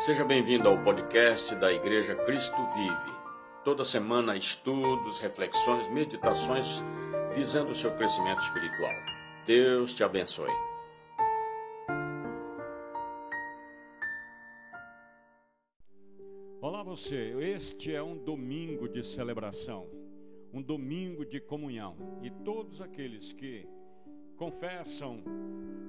Seja 0.00 0.24
bem-vindo 0.24 0.66
ao 0.66 0.82
podcast 0.82 1.54
da 1.56 1.70
Igreja 1.70 2.14
Cristo 2.24 2.56
Vive. 2.68 3.18
Toda 3.62 3.84
semana, 3.84 4.34
estudos, 4.34 5.20
reflexões, 5.20 5.90
meditações 5.90 6.82
visando 7.34 7.72
o 7.72 7.74
seu 7.74 7.94
crescimento 7.94 8.40
espiritual. 8.40 8.94
Deus 9.44 9.92
te 9.92 10.02
abençoe. 10.02 10.50
Olá, 16.62 16.82
você. 16.82 17.34
Este 17.38 17.94
é 17.94 18.02
um 18.02 18.16
domingo 18.16 18.88
de 18.88 19.04
celebração, 19.04 19.86
um 20.50 20.62
domingo 20.62 21.26
de 21.26 21.40
comunhão. 21.40 22.18
E 22.22 22.30
todos 22.30 22.80
aqueles 22.80 23.34
que 23.34 23.68
confessam 24.38 25.22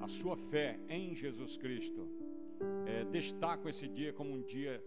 a 0.02 0.06
sua 0.06 0.36
fé 0.36 0.78
em 0.86 1.14
Jesus 1.14 1.56
Cristo 1.56 2.21
destacam 3.04 3.68
esse 3.68 3.88
dia 3.88 4.12
como 4.12 4.32
um 4.32 4.42
dia 4.42 4.82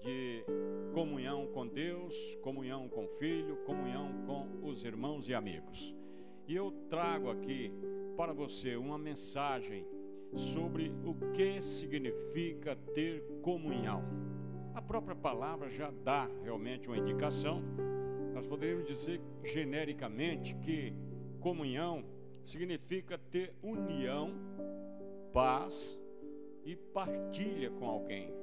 de 0.00 0.44
comunhão 0.92 1.46
com 1.48 1.66
Deus, 1.66 2.36
comunhão 2.42 2.88
com 2.88 3.04
o 3.04 3.08
Filho, 3.08 3.56
comunhão 3.64 4.24
com 4.26 4.66
os 4.66 4.84
irmãos 4.84 5.28
e 5.28 5.34
amigos. 5.34 5.94
E 6.46 6.54
eu 6.54 6.70
trago 6.88 7.30
aqui 7.30 7.72
para 8.16 8.32
você 8.32 8.76
uma 8.76 8.96
mensagem 8.96 9.86
sobre 10.34 10.92
o 11.04 11.14
que 11.32 11.60
significa 11.62 12.76
ter 12.94 13.22
comunhão. 13.42 14.02
A 14.74 14.82
própria 14.82 15.16
palavra 15.16 15.68
já 15.68 15.90
dá 16.04 16.28
realmente 16.42 16.88
uma 16.88 16.98
indicação. 16.98 17.62
Nós 18.34 18.46
poderíamos 18.46 18.86
dizer 18.86 19.20
genericamente 19.42 20.54
que 20.56 20.92
comunhão 21.40 22.04
significa 22.44 23.18
ter 23.18 23.54
união, 23.62 24.32
paz 25.32 25.98
e 26.66 26.74
partilha 26.74 27.70
com 27.70 27.86
alguém. 27.86 28.34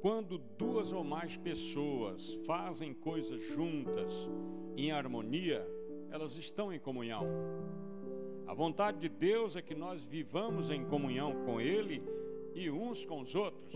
Quando 0.00 0.38
duas 0.38 0.92
ou 0.92 1.04
mais 1.04 1.36
pessoas 1.36 2.34
fazem 2.46 2.94
coisas 2.94 3.40
juntas, 3.48 4.28
em 4.76 4.90
harmonia, 4.90 5.66
elas 6.10 6.36
estão 6.36 6.72
em 6.72 6.78
comunhão. 6.78 7.24
A 8.46 8.54
vontade 8.54 8.98
de 8.98 9.08
Deus 9.08 9.56
é 9.56 9.62
que 9.62 9.74
nós 9.74 10.02
vivamos 10.04 10.70
em 10.70 10.84
comunhão 10.84 11.44
com 11.44 11.60
Ele 11.60 12.02
e 12.54 12.70
uns 12.70 13.04
com 13.04 13.20
os 13.20 13.34
outros. 13.34 13.74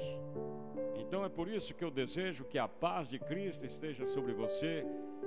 Então 0.96 1.24
é 1.24 1.28
por 1.28 1.48
isso 1.48 1.74
que 1.74 1.84
eu 1.84 1.90
desejo 1.90 2.44
que 2.44 2.58
a 2.58 2.66
paz 2.66 3.10
de 3.10 3.18
Cristo 3.18 3.66
esteja 3.66 4.06
sobre 4.06 4.33
você, 4.33 4.86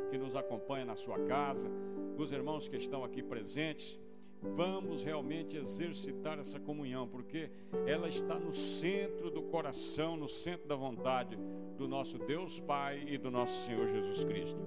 que 0.10 0.18
nos 0.18 0.36
acompanha 0.36 0.86
na 0.86 0.96
sua 0.96 1.20
casa, 1.20 1.70
os 2.18 2.32
irmãos 2.32 2.68
que 2.68 2.78
estão 2.78 3.04
aqui 3.04 3.22
presentes. 3.22 4.00
Vamos 4.42 5.04
realmente 5.04 5.58
exercitar 5.58 6.40
essa 6.40 6.60
comunhão, 6.60 7.08
porque 7.08 7.50
ela 7.86 8.08
está 8.08 8.38
no 8.38 8.54
centro 8.54 9.32
do 9.32 9.42
coração, 9.44 10.16
no 10.16 10.28
centro 10.28 10.68
da 10.68 10.76
vontade 10.76 11.38
do 11.78 11.88
nosso 11.88 12.18
Deus 12.18 12.60
Pai 12.60 13.04
e 13.08 13.18
do 13.18 13.32
nosso 13.32 13.66
Senhor 13.66 13.88
Jesus 13.88 14.24
Cristo. 14.24 14.60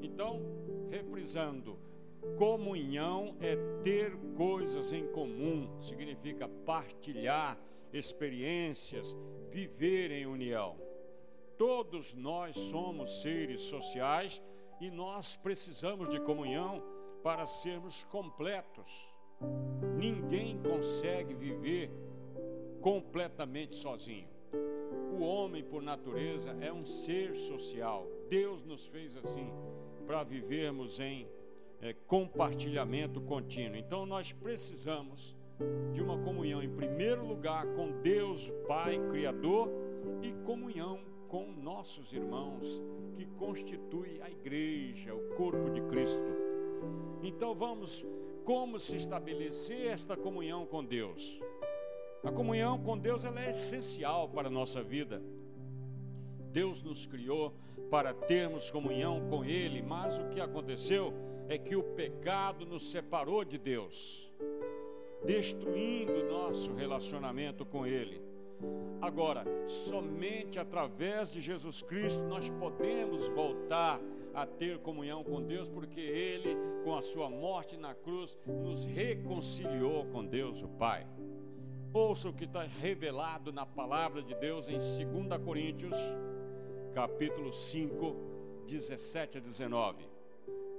Então, 0.00 0.40
reprisando, 0.90 1.78
comunhão 2.38 3.36
é 3.40 3.56
ter 3.82 4.16
coisas 4.36 4.92
em 4.92 5.06
comum, 5.08 5.68
significa 5.78 6.48
partilhar 6.48 7.58
experiências, 7.92 9.16
viver 9.50 10.10
em 10.10 10.26
união. 10.26 10.76
Todos 11.56 12.14
nós 12.14 12.56
somos 12.56 13.22
seres 13.22 13.62
sociais 13.62 14.42
e 14.80 14.90
nós 14.90 15.36
precisamos 15.36 16.08
de 16.10 16.20
comunhão 16.20 16.82
para 17.22 17.46
sermos 17.46 18.04
completos. 18.04 19.15
Ninguém 19.96 20.58
consegue 20.62 21.34
viver 21.34 21.90
completamente 22.80 23.76
sozinho. 23.76 24.28
O 25.12 25.22
homem, 25.22 25.64
por 25.64 25.82
natureza, 25.82 26.56
é 26.60 26.72
um 26.72 26.84
ser 26.84 27.34
social. 27.34 28.06
Deus 28.28 28.64
nos 28.64 28.86
fez 28.86 29.16
assim 29.16 29.50
para 30.06 30.22
vivermos 30.22 31.00
em 31.00 31.26
é, 31.80 31.92
compartilhamento 31.92 33.20
contínuo. 33.20 33.76
Então, 33.76 34.06
nós 34.06 34.32
precisamos 34.32 35.34
de 35.92 36.02
uma 36.02 36.18
comunhão, 36.18 36.62
em 36.62 36.68
primeiro 36.68 37.26
lugar, 37.26 37.66
com 37.74 38.00
Deus, 38.02 38.50
Pai, 38.68 38.98
Criador, 39.10 39.70
e 40.22 40.32
comunhão 40.44 41.00
com 41.28 41.50
nossos 41.50 42.12
irmãos, 42.12 42.80
que 43.14 43.26
constitui 43.38 44.20
a 44.22 44.30
igreja, 44.30 45.14
o 45.14 45.34
corpo 45.34 45.70
de 45.70 45.80
Cristo. 45.82 46.36
Então, 47.22 47.54
vamos 47.54 48.04
como 48.46 48.78
se 48.78 48.94
estabelecer 48.94 49.88
esta 49.88 50.16
comunhão 50.16 50.64
com 50.64 50.84
Deus. 50.84 51.40
A 52.22 52.30
comunhão 52.30 52.78
com 52.78 52.96
Deus 52.96 53.24
ela 53.24 53.44
é 53.44 53.50
essencial 53.50 54.28
para 54.28 54.46
a 54.46 54.50
nossa 54.50 54.82
vida. 54.82 55.20
Deus 56.52 56.80
nos 56.80 57.06
criou 57.06 57.52
para 57.90 58.14
termos 58.14 58.70
comunhão 58.70 59.28
com 59.28 59.44
Ele, 59.44 59.82
mas 59.82 60.16
o 60.18 60.28
que 60.28 60.40
aconteceu 60.40 61.12
é 61.48 61.58
que 61.58 61.74
o 61.74 61.82
pecado 61.82 62.64
nos 62.64 62.88
separou 62.88 63.44
de 63.44 63.58
Deus, 63.58 64.32
destruindo 65.24 66.24
nosso 66.24 66.72
relacionamento 66.72 67.66
com 67.66 67.84
Ele. 67.84 68.22
Agora, 69.02 69.44
somente 69.66 70.58
através 70.58 71.32
de 71.32 71.40
Jesus 71.40 71.82
Cristo 71.82 72.22
nós 72.22 72.48
podemos 72.48 73.26
voltar 73.28 73.96
a 73.96 74.15
ter 74.44 74.78
comunhão 74.80 75.22
com 75.22 75.40
Deus, 75.40 75.70
porque 75.70 76.00
Ele, 76.00 76.56
com 76.84 76.96
a 76.96 77.00
Sua 77.00 77.30
morte 77.30 77.76
na 77.76 77.94
cruz, 77.94 78.36
nos 78.46 78.84
reconciliou 78.84 80.04
com 80.06 80.26
Deus, 80.26 80.62
o 80.62 80.68
Pai. 80.68 81.06
Ouça 81.92 82.28
o 82.28 82.32
que 82.32 82.44
está 82.44 82.62
revelado 82.62 83.52
na 83.52 83.64
palavra 83.64 84.20
de 84.22 84.34
Deus 84.34 84.68
em 84.68 84.76
2 84.76 85.42
Coríntios, 85.42 85.96
capítulo 86.92 87.52
5, 87.52 88.16
17 88.66 89.38
a 89.38 89.40
19. 89.40 90.04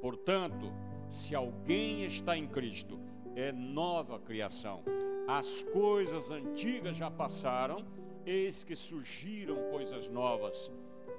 Portanto, 0.02 0.72
se 1.10 1.34
alguém 1.34 2.04
está 2.04 2.38
em 2.38 2.48
Cristo, 2.48 3.00
é 3.36 3.52
nova 3.52 4.20
criação. 4.20 4.84
As 5.28 5.64
coisas 5.64 6.30
antigas 6.30 6.96
já 6.96 7.10
passaram, 7.10 7.86
eis 8.26 8.64
que 8.64 8.76
surgiram 8.76 9.72
coisas 9.72 10.08
novas. 10.10 10.72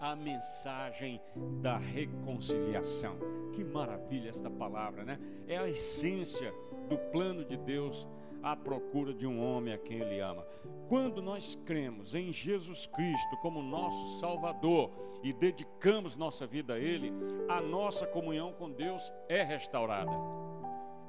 a 0.00 0.14
mensagem 0.14 1.20
da 1.60 1.76
reconciliação. 1.76 3.16
Que 3.52 3.64
maravilha 3.64 4.30
esta 4.30 4.50
palavra, 4.50 5.04
né? 5.04 5.18
É 5.46 5.56
a 5.56 5.68
essência 5.68 6.52
do 6.88 6.98
plano 7.10 7.44
de 7.44 7.56
Deus 7.56 8.06
à 8.42 8.54
procura 8.54 9.12
de 9.12 9.26
um 9.26 9.42
homem 9.42 9.74
a 9.74 9.78
quem 9.78 10.00
ele 10.00 10.20
ama. 10.20 10.46
Quando 10.88 11.20
nós 11.20 11.56
cremos 11.64 12.14
em 12.14 12.32
Jesus 12.32 12.86
Cristo 12.86 13.36
como 13.38 13.62
nosso 13.62 14.20
Salvador 14.20 14.90
e 15.22 15.32
dedicamos 15.32 16.14
nossa 16.14 16.46
vida 16.46 16.74
a 16.74 16.78
Ele, 16.78 17.12
a 17.48 17.60
nossa 17.60 18.06
comunhão 18.06 18.52
com 18.52 18.70
Deus 18.70 19.12
é 19.28 19.42
restaurada. 19.42 20.12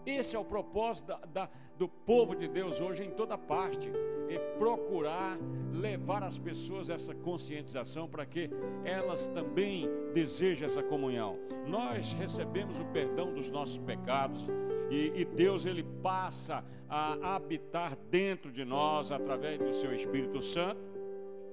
Esse 0.08 0.38
é 0.38 0.40
o 0.40 0.46
propósito 0.46 1.08
da, 1.08 1.18
da, 1.26 1.50
do 1.78 1.90
povo 1.90 2.34
de 2.34 2.48
Deus 2.48 2.80
hoje 2.80 3.04
em 3.04 3.12
toda 3.12 3.38
parte, 3.38 3.92
é 4.30 4.40
procurar 4.58 5.38
levar 5.74 6.24
as 6.24 6.40
pessoas 6.40 6.90
essa 6.90 7.14
conscientização 7.14 8.08
para 8.08 8.26
que 8.26 8.50
elas 8.86 9.28
também 9.28 9.86
desejem 10.14 10.66
essa 10.66 10.82
comunhão. 10.82 11.38
Nós 11.68 12.14
recebemos 12.14 12.80
o 12.80 12.86
perdão 12.86 13.34
dos 13.34 13.50
nossos 13.50 13.78
pecados 13.80 14.48
e, 14.90 15.12
e 15.14 15.26
Deus 15.26 15.66
ele 15.66 15.84
passa 16.02 16.64
a 16.88 17.36
habitar 17.36 17.98
dentro 18.10 18.50
de 18.50 18.64
nós 18.64 19.12
através 19.12 19.60
do 19.60 19.74
seu 19.74 19.94
Espírito 19.94 20.42
Santo 20.42 20.80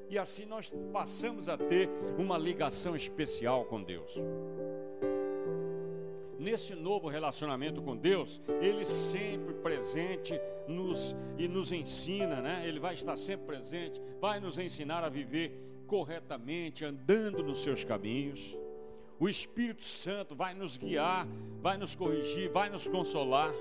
e 0.09 0.17
assim 0.17 0.45
nós 0.45 0.73
passamos 0.93 1.49
a 1.49 1.59
ter 1.59 1.91
uma 2.17 2.39
ligação 2.39 2.95
especial 2.95 3.65
com 3.65 3.83
Deus 3.83 4.23
nesse 6.45 6.75
novo 6.75 7.09
relacionamento 7.09 7.81
com 7.81 7.97
Deus, 7.97 8.41
Ele 8.61 8.85
sempre 8.85 9.55
presente 9.55 10.39
nos 10.69 11.17
e 11.39 11.49
nos 11.49 11.73
ensina, 11.73 12.41
né? 12.43 12.69
Ele 12.69 12.79
vai 12.79 12.93
estar 12.93 13.17
sempre 13.17 13.47
presente, 13.47 14.01
vai 14.21 14.39
nos 14.39 14.59
ensinar 14.59 15.03
a 15.03 15.09
viver 15.09 15.59
corretamente, 15.87 16.85
andando 16.85 17.43
nos 17.43 17.63
seus 17.63 17.83
caminhos. 17.83 18.57
O 19.19 19.29
Espírito 19.29 19.85
Santo 19.85 20.35
vai 20.35 20.55
nos 20.55 20.77
guiar, 20.77 21.27
vai 21.63 21.79
nos 21.79 21.95
corrigir, 21.95 22.51
vai 22.51 22.69
nos 22.69 22.87
consolar, 22.87 23.53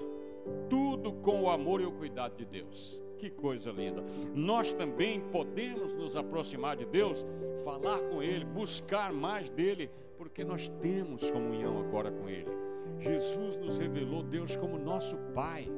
tudo 0.70 1.14
com 1.14 1.44
o 1.44 1.50
amor 1.50 1.80
e 1.80 1.86
o 1.86 1.92
cuidado 1.92 2.36
de 2.36 2.44
Deus. 2.44 3.02
Que 3.18 3.30
coisa 3.30 3.72
linda. 3.72 4.04
Nós 4.36 4.74
também 4.74 5.22
podemos 5.22 5.94
nos 5.94 6.18
aproximar 6.18 6.76
de 6.76 6.86
Deus, 6.86 7.24
falar 7.64 8.00
com 8.10 8.22
Ele, 8.22 8.44
buscar 8.44 9.14
mais 9.14 9.48
dele, 9.48 9.90
porque 10.18 10.44
nós 10.44 10.68
temos 10.82 11.32
comunhão 11.32 11.80
agora 11.80 12.12
com 12.12 12.28
Ele. 12.28 12.63
Jesus 13.04 13.58
nos 13.58 13.78
revelou 13.78 14.24
Deus 14.24 14.56
como 14.56 14.80
nosso 14.80 15.18
Pai. 15.36 15.70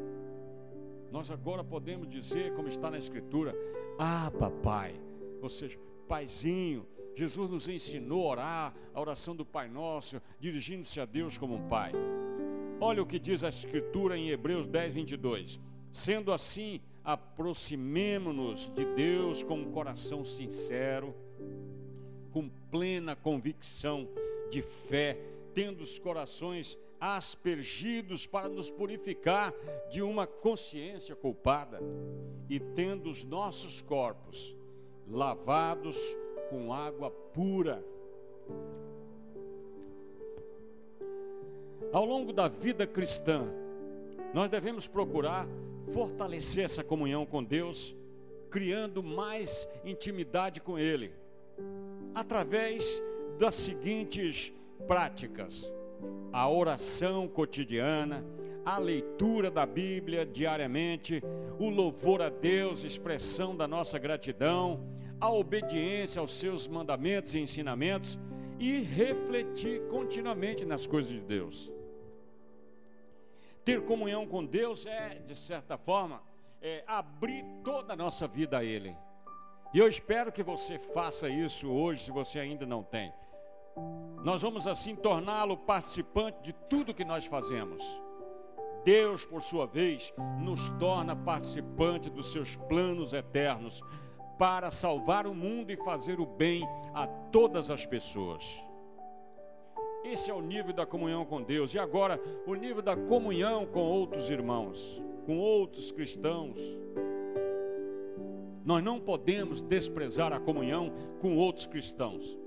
Nós 1.11 1.31
agora 1.31 1.63
podemos 1.63 2.07
dizer, 2.07 2.53
como 2.53 2.67
está 2.67 2.89
na 2.89 2.97
Escritura, 2.97 3.55
Ah, 3.97 4.29
papai, 4.37 4.99
ou 5.41 5.49
seja, 5.49 5.79
Paizinho. 6.07 6.85
Jesus 7.15 7.49
nos 7.49 7.69
ensinou 7.69 8.27
a 8.27 8.31
orar, 8.31 8.75
a 8.93 8.99
oração 8.99 9.35
do 9.35 9.45
Pai 9.45 9.69
Nosso, 9.69 10.21
dirigindo-se 10.39 10.99
a 10.99 11.05
Deus 11.05 11.37
como 11.37 11.55
um 11.55 11.67
Pai. 11.67 11.93
Olha 12.79 13.01
o 13.01 13.05
que 13.05 13.17
diz 13.17 13.43
a 13.43 13.49
Escritura 13.49 14.17
em 14.17 14.29
Hebreus 14.29 14.67
10, 14.67 14.93
22. 14.93 15.59
Sendo 15.91 16.33
assim, 16.33 16.81
aproximemo-nos 17.05 18.69
de 18.75 18.83
Deus 18.93 19.41
com 19.41 19.59
um 19.59 19.71
coração 19.71 20.25
sincero, 20.25 21.15
com 22.31 22.49
plena 22.69 23.15
convicção 23.15 24.09
de 24.51 24.61
fé, 24.61 25.17
tendo 25.53 25.81
os 25.81 25.97
corações 25.97 26.77
aspergidos 27.13 28.25
para 28.25 28.49
nos 28.49 28.71
purificar 28.71 29.53
de 29.91 30.01
uma 30.01 30.25
consciência 30.25 31.15
culpada 31.15 31.79
e 32.49 32.59
tendo 32.59 33.09
os 33.09 33.23
nossos 33.23 33.81
corpos 33.81 34.55
lavados 35.07 35.97
com 36.49 36.73
água 36.73 37.11
pura. 37.11 37.85
Ao 41.93 42.03
longo 42.03 42.33
da 42.33 42.47
vida 42.47 42.87
cristã, 42.87 43.47
nós 44.33 44.49
devemos 44.49 44.87
procurar 44.87 45.47
fortalecer 45.93 46.65
essa 46.65 46.83
comunhão 46.83 47.25
com 47.25 47.43
Deus, 47.43 47.95
criando 48.49 49.03
mais 49.03 49.69
intimidade 49.83 50.59
com 50.59 50.79
Ele, 50.79 51.13
através 52.13 53.01
das 53.37 53.55
seguintes 53.55 54.51
práticas: 54.87 55.71
a 56.31 56.49
oração 56.49 57.27
cotidiana, 57.27 58.25
a 58.65 58.77
leitura 58.77 59.51
da 59.51 59.65
Bíblia 59.65 60.25
diariamente, 60.25 61.21
o 61.59 61.69
louvor 61.69 62.21
a 62.21 62.29
Deus, 62.29 62.83
expressão 62.83 63.55
da 63.55 63.67
nossa 63.67 63.99
gratidão, 63.99 64.83
a 65.19 65.31
obediência 65.31 66.19
aos 66.19 66.33
seus 66.33 66.67
mandamentos 66.67 67.35
e 67.35 67.39
ensinamentos 67.39 68.19
e 68.59 68.79
refletir 68.81 69.81
continuamente 69.87 70.65
nas 70.65 70.87
coisas 70.87 71.11
de 71.11 71.21
Deus. 71.21 71.71
Ter 73.63 73.81
comunhão 73.83 74.27
com 74.27 74.45
Deus 74.45 74.85
é, 74.85 75.15
de 75.25 75.35
certa 75.35 75.77
forma, 75.77 76.21
é 76.61 76.83
abrir 76.87 77.45
toda 77.63 77.93
a 77.93 77.95
nossa 77.95 78.27
vida 78.27 78.57
a 78.57 78.63
Ele. 78.63 78.95
E 79.73 79.79
eu 79.79 79.87
espero 79.87 80.31
que 80.31 80.43
você 80.43 80.77
faça 80.79 81.27
isso 81.27 81.69
hoje, 81.69 82.05
se 82.05 82.11
você 82.11 82.39
ainda 82.39 82.65
não 82.65 82.81
tem. 82.81 83.11
Nós 84.23 84.41
vamos 84.41 84.65
assim 84.65 84.95
torná-lo 84.95 85.57
participante 85.57 86.41
de 86.41 86.53
tudo 86.53 86.93
que 86.93 87.05
nós 87.05 87.25
fazemos. 87.25 87.83
Deus, 88.83 89.25
por 89.25 89.41
sua 89.41 89.65
vez, 89.65 90.13
nos 90.39 90.69
torna 90.71 91.15
participante 91.15 92.09
dos 92.09 92.31
seus 92.31 92.55
planos 92.55 93.13
eternos 93.13 93.81
para 94.37 94.69
salvar 94.71 95.25
o 95.25 95.33
mundo 95.33 95.71
e 95.71 95.77
fazer 95.77 96.19
o 96.19 96.25
bem 96.25 96.63
a 96.93 97.07
todas 97.07 97.69
as 97.69 97.85
pessoas. 97.85 98.43
Esse 100.03 100.29
é 100.29 100.33
o 100.33 100.41
nível 100.41 100.71
da 100.71 100.85
comunhão 100.85 101.25
com 101.25 101.41
Deus. 101.41 101.73
E 101.73 101.79
agora, 101.79 102.21
o 102.45 102.53
nível 102.53 102.81
da 102.81 102.95
comunhão 102.95 103.65
com 103.65 103.81
outros 103.81 104.29
irmãos, 104.29 105.01
com 105.25 105.39
outros 105.39 105.91
cristãos. 105.91 106.59
Nós 108.63 108.83
não 108.83 108.99
podemos 108.99 109.61
desprezar 109.61 110.31
a 110.31 110.39
comunhão 110.39 110.91
com 111.19 111.35
outros 111.37 111.65
cristãos. 111.65 112.37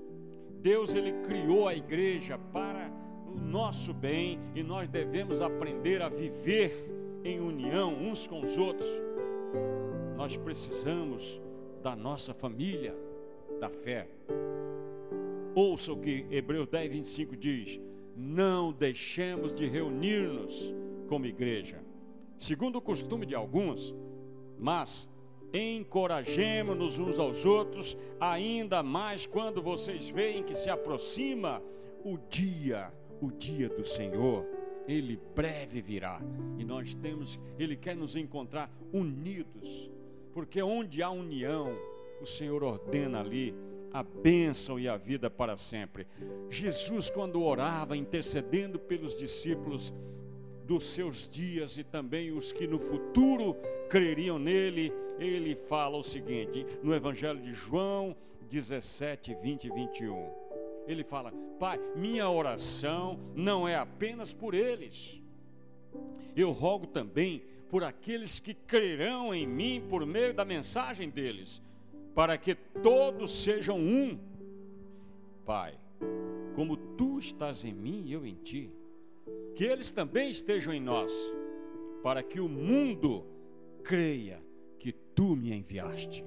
Deus 0.61 0.93
ele 0.93 1.13
criou 1.23 1.67
a 1.67 1.75
igreja 1.75 2.37
para 2.37 2.91
o 3.27 3.39
nosso 3.39 3.93
bem 3.93 4.39
e 4.53 4.61
nós 4.61 4.89
devemos 4.89 5.41
aprender 5.41 6.01
a 6.01 6.09
viver 6.09 6.73
em 7.23 7.39
união 7.39 7.93
uns 7.93 8.27
com 8.27 8.41
os 8.41 8.57
outros. 8.57 8.89
Nós 10.15 10.35
precisamos 10.35 11.41
da 11.81 11.95
nossa 11.95 12.33
família 12.33 12.95
da 13.59 13.69
fé. 13.69 14.07
Ouça 15.55 15.93
o 15.93 15.97
que 15.97 16.25
Hebreus 16.29 16.67
10, 16.67 16.91
25 16.91 17.37
diz: 17.37 17.79
Não 18.15 18.71
deixemos 18.71 19.53
de 19.53 19.65
reunir-nos 19.65 20.73
como 21.07 21.25
igreja, 21.25 21.81
segundo 22.37 22.77
o 22.77 22.81
costume 22.81 23.25
de 23.25 23.33
alguns, 23.33 23.95
mas 24.57 25.07
encorajemos-nos 25.53 26.99
uns 26.99 27.19
aos 27.19 27.45
outros, 27.45 27.97
ainda 28.19 28.83
mais 28.83 29.25
quando 29.25 29.61
vocês 29.61 30.09
veem 30.09 30.43
que 30.43 30.53
se 30.53 30.69
aproxima 30.69 31.61
o 32.03 32.17
dia, 32.29 32.91
o 33.21 33.31
dia 33.31 33.69
do 33.69 33.85
Senhor. 33.85 34.45
Ele 34.87 35.19
breve 35.35 35.81
virá 35.81 36.19
e 36.57 36.63
nós 36.63 36.95
temos, 36.95 37.39
Ele 37.57 37.75
quer 37.75 37.95
nos 37.95 38.15
encontrar 38.15 38.71
unidos, 38.91 39.89
porque 40.33 40.61
onde 40.61 41.03
há 41.03 41.11
união, 41.11 41.77
o 42.21 42.25
Senhor 42.25 42.63
ordena 42.63 43.19
ali 43.19 43.53
a 43.91 44.03
bênção 44.03 44.79
e 44.79 44.87
a 44.87 44.97
vida 44.97 45.29
para 45.29 45.57
sempre. 45.57 46.07
Jesus, 46.49 47.09
quando 47.09 47.41
orava, 47.41 47.97
intercedendo 47.97 48.79
pelos 48.79 49.15
discípulos 49.15 49.93
dos 50.69 50.83
seus 50.83 51.27
dias 51.27 51.79
e 51.79 51.83
também 51.83 52.31
os 52.31 52.51
que 52.51 52.67
no 52.67 52.77
futuro 52.77 53.55
creriam 53.89 54.37
nele, 54.37 54.93
ele 55.17 55.55
fala 55.55 55.97
o 55.97 56.03
seguinte, 56.03 56.63
no 56.83 56.93
Evangelho 56.93 57.41
de 57.41 57.55
João 57.55 58.15
17, 58.51 59.33
20 59.33 59.63
e 59.63 59.69
21. 59.71 60.29
Ele 60.85 61.03
fala: 61.03 61.33
Pai, 61.59 61.79
minha 61.95 62.29
oração 62.29 63.19
não 63.35 63.67
é 63.67 63.75
apenas 63.75 64.31
por 64.31 64.53
eles, 64.53 65.19
eu 66.35 66.51
rogo 66.51 66.85
também 66.85 67.41
por 67.67 67.83
aqueles 67.83 68.39
que 68.39 68.53
crerão 68.53 69.33
em 69.33 69.47
mim 69.47 69.83
por 69.89 70.05
meio 70.05 70.35
da 70.35 70.45
mensagem 70.45 71.09
deles 71.09 71.59
para 72.13 72.37
que 72.37 72.53
todos 72.53 73.31
sejam 73.43 73.79
um. 73.79 74.19
Pai, 75.43 75.79
como 76.55 76.77
tu 76.77 77.17
estás 77.17 77.65
em 77.65 77.73
mim 77.73 78.03
e 78.05 78.13
eu 78.13 78.23
em 78.23 78.35
ti, 78.35 78.71
que 79.59 79.65
eles 79.65 79.91
também 79.91 80.29
estejam 80.29 80.73
em 80.73 80.79
nós, 80.79 81.11
para 82.01 82.23
que 82.23 82.39
o 82.39 82.47
mundo 82.47 83.25
creia 83.83 84.41
que 84.79 84.93
tu 84.93 85.35
me 85.35 85.51
enviaste. 85.51 86.23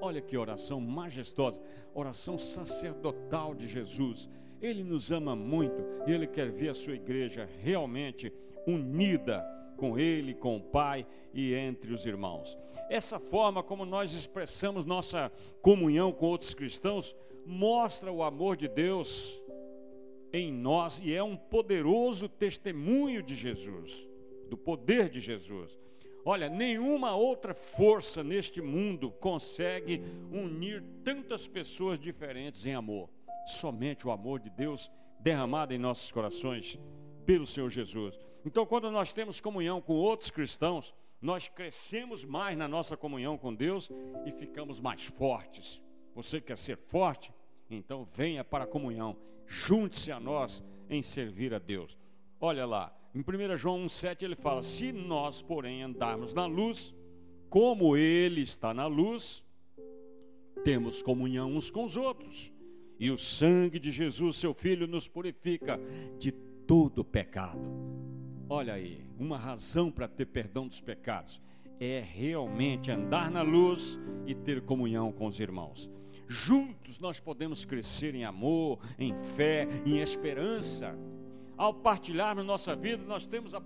Olha 0.00 0.22
que 0.22 0.38
oração 0.38 0.80
majestosa, 0.80 1.60
oração 1.92 2.38
sacerdotal 2.38 3.54
de 3.54 3.66
Jesus. 3.66 4.26
Ele 4.58 4.82
nos 4.82 5.12
ama 5.12 5.36
muito 5.36 5.84
e 6.06 6.12
ele 6.12 6.26
quer 6.26 6.50
ver 6.50 6.70
a 6.70 6.74
sua 6.74 6.94
igreja 6.94 7.46
realmente 7.60 8.32
unida 8.66 9.44
com 9.76 9.98
Ele, 9.98 10.32
com 10.32 10.56
o 10.56 10.62
Pai 10.62 11.06
e 11.34 11.52
entre 11.52 11.92
os 11.92 12.06
irmãos. 12.06 12.56
Essa 12.88 13.18
forma 13.18 13.62
como 13.62 13.84
nós 13.84 14.14
expressamos 14.14 14.86
nossa 14.86 15.30
comunhão 15.60 16.10
com 16.10 16.24
outros 16.24 16.54
cristãos 16.54 17.14
mostra 17.44 18.10
o 18.10 18.22
amor 18.22 18.56
de 18.56 18.66
Deus 18.66 19.42
em 20.36 20.52
nós 20.52 21.00
e 21.02 21.12
é 21.12 21.22
um 21.22 21.36
poderoso 21.36 22.28
testemunho 22.28 23.22
de 23.22 23.34
Jesus, 23.34 24.06
do 24.48 24.56
poder 24.56 25.08
de 25.08 25.20
Jesus. 25.20 25.78
Olha, 26.24 26.48
nenhuma 26.48 27.14
outra 27.14 27.54
força 27.54 28.22
neste 28.24 28.60
mundo 28.60 29.12
consegue 29.12 30.02
unir 30.30 30.82
tantas 31.04 31.46
pessoas 31.46 31.98
diferentes 31.98 32.66
em 32.66 32.74
amor. 32.74 33.08
Somente 33.46 34.06
o 34.06 34.10
amor 34.10 34.40
de 34.40 34.50
Deus 34.50 34.90
derramado 35.20 35.72
em 35.72 35.78
nossos 35.78 36.10
corações 36.10 36.78
pelo 37.24 37.46
Senhor 37.46 37.70
Jesus. 37.70 38.18
Então, 38.44 38.66
quando 38.66 38.90
nós 38.90 39.12
temos 39.12 39.40
comunhão 39.40 39.80
com 39.80 39.94
outros 39.94 40.30
cristãos, 40.30 40.94
nós 41.20 41.48
crescemos 41.48 42.24
mais 42.24 42.56
na 42.56 42.68
nossa 42.68 42.96
comunhão 42.96 43.38
com 43.38 43.54
Deus 43.54 43.90
e 44.24 44.30
ficamos 44.30 44.80
mais 44.80 45.04
fortes. 45.04 45.82
Você 46.14 46.40
quer 46.40 46.58
ser 46.58 46.76
forte? 46.76 47.32
Então 47.68 48.06
venha 48.12 48.44
para 48.44 48.64
a 48.64 48.66
comunhão, 48.66 49.16
junte-se 49.46 50.10
a 50.12 50.20
nós 50.20 50.62
em 50.88 51.02
servir 51.02 51.54
a 51.54 51.58
Deus. 51.58 51.96
Olha 52.40 52.66
lá, 52.66 52.96
em 53.14 53.20
1 53.20 53.56
João 53.56 53.84
1,7 53.84 54.22
ele 54.22 54.36
fala: 54.36 54.62
Se 54.62 54.92
nós, 54.92 55.40
porém, 55.40 55.82
andarmos 55.82 56.34
na 56.34 56.46
luz, 56.46 56.94
como 57.48 57.96
Ele 57.96 58.42
está 58.42 58.74
na 58.74 58.86
luz, 58.86 59.42
temos 60.64 61.02
comunhão 61.02 61.52
uns 61.52 61.70
com 61.70 61.84
os 61.84 61.96
outros, 61.96 62.52
e 62.98 63.10
o 63.10 63.16
sangue 63.16 63.78
de 63.78 63.90
Jesus, 63.90 64.36
seu 64.36 64.52
Filho, 64.52 64.86
nos 64.86 65.08
purifica 65.08 65.78
de 66.18 66.32
todo 66.32 67.04
pecado. 67.04 67.58
Olha 68.48 68.74
aí, 68.74 69.04
uma 69.18 69.38
razão 69.38 69.90
para 69.90 70.06
ter 70.06 70.26
perdão 70.26 70.68
dos 70.68 70.80
pecados 70.80 71.40
é 71.80 72.00
realmente 72.00 72.90
andar 72.90 73.30
na 73.30 73.42
luz 73.42 73.98
e 74.26 74.34
ter 74.34 74.62
comunhão 74.62 75.12
com 75.12 75.26
os 75.26 75.40
irmãos. 75.40 75.90
Juntos 76.28 76.98
nós 76.98 77.20
podemos 77.20 77.64
crescer 77.64 78.14
em 78.14 78.24
amor, 78.24 78.80
em 78.98 79.14
fé, 79.14 79.68
em 79.84 79.98
esperança. 79.98 80.96
Ao 81.56 81.72
partilharmos 81.72 82.44
nossa 82.44 82.74
vida, 82.74 83.02
nós 83.04 83.26
temos 83.26 83.54
a, 83.54 83.62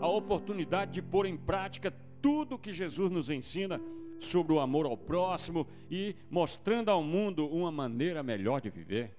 a 0.00 0.06
oportunidade 0.06 0.92
de 0.92 1.02
pôr 1.02 1.26
em 1.26 1.36
prática 1.36 1.92
tudo 2.20 2.58
que 2.58 2.72
Jesus 2.72 3.10
nos 3.10 3.30
ensina 3.30 3.80
sobre 4.20 4.52
o 4.52 4.60
amor 4.60 4.86
ao 4.86 4.96
próximo 4.96 5.66
e 5.90 6.14
mostrando 6.30 6.90
ao 6.90 7.02
mundo 7.02 7.46
uma 7.48 7.72
maneira 7.72 8.22
melhor 8.22 8.60
de 8.60 8.70
viver. 8.70 9.16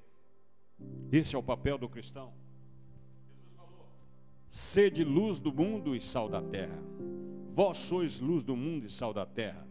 Esse 1.12 1.36
é 1.36 1.38
o 1.38 1.44
papel 1.44 1.78
do 1.78 1.90
cristão. 1.90 2.32
Jesus 3.28 3.54
falou: 3.56 3.90
sede 4.50 5.04
luz 5.04 5.40
do 5.40 5.52
mundo 5.52 5.96
e 5.96 6.00
sal 6.00 6.30
da 6.30 6.42
terra. 6.42 6.82
Vós 7.54 7.78
sois 7.78 8.20
luz 8.20 8.44
do 8.44 8.56
mundo 8.56 8.86
e 8.86 8.90
sal 8.90 9.14
da 9.14 9.26
terra. 9.26 9.68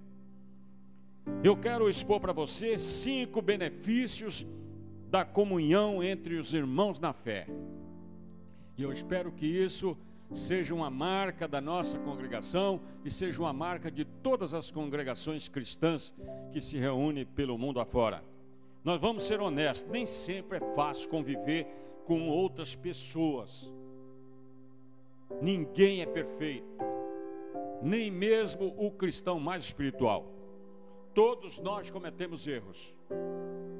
Eu 1.43 1.57
quero 1.57 1.89
expor 1.89 2.21
para 2.21 2.33
você 2.33 2.79
cinco 2.79 3.41
benefícios 3.41 4.47
da 5.11 5.25
comunhão 5.25 6.03
entre 6.03 6.37
os 6.37 6.55
irmãos 6.55 6.99
na 6.99 7.13
fé. 7.13 7.47
E 8.77 8.83
eu 8.83 8.93
espero 8.93 9.31
que 9.31 9.47
isso 9.47 9.97
seja 10.33 10.75
uma 10.75 10.91
marca 10.91 11.47
da 11.47 11.61
nossa 11.61 11.99
congregação 11.99 12.81
e 13.05 13.11
seja 13.11 13.43
uma 13.43 13.53
marca 13.53 13.91
de 13.91 14.05
todas 14.05 14.55
as 14.55 14.71
congregações 14.71 15.49
cristãs 15.49 16.15
que 16.51 16.61
se 16.61 16.79
reúnem 16.79 17.27
pelo 17.27 17.59
mundo 17.59 17.81
afora. 17.81 18.25
Nós 18.83 19.01
vamos 19.01 19.25
ser 19.25 19.41
honestos, 19.41 19.91
nem 19.91 20.07
sempre 20.07 20.59
é 20.59 20.75
fácil 20.75 21.09
conviver 21.09 21.67
com 22.07 22.29
outras 22.29 22.75
pessoas. 22.75 23.71
Ninguém 25.41 26.03
é 26.03 26.07
perfeito, 26.07 26.67
nem 27.83 28.11
mesmo 28.11 28.75
o 28.77 28.91
cristão 28.91 29.39
mais 29.39 29.65
espiritual. 29.65 30.32
Todos 31.15 31.59
nós 31.59 31.91
cometemos 31.91 32.47
erros. 32.47 32.95